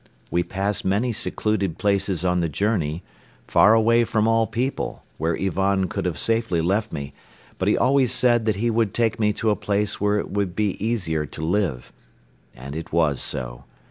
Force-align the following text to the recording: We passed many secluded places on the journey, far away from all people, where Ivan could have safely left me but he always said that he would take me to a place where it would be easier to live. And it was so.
We 0.31 0.41
passed 0.41 0.83
many 0.83 1.11
secluded 1.13 1.77
places 1.77 2.25
on 2.25 2.39
the 2.39 2.49
journey, 2.49 3.03
far 3.47 3.75
away 3.75 4.03
from 4.03 4.27
all 4.27 4.47
people, 4.47 5.03
where 5.19 5.37
Ivan 5.39 5.87
could 5.89 6.05
have 6.07 6.17
safely 6.17 6.59
left 6.59 6.91
me 6.91 7.13
but 7.59 7.67
he 7.67 7.77
always 7.77 8.11
said 8.11 8.45
that 8.47 8.55
he 8.55 8.71
would 8.71 8.95
take 8.95 9.19
me 9.19 9.31
to 9.33 9.51
a 9.51 9.55
place 9.55 10.01
where 10.01 10.17
it 10.17 10.31
would 10.31 10.55
be 10.55 10.83
easier 10.83 11.27
to 11.27 11.43
live. 11.45 11.93
And 12.55 12.75
it 12.75 12.91
was 12.91 13.21
so. 13.21 13.65